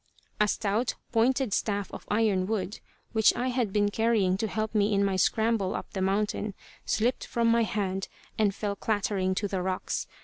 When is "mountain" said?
6.01-6.55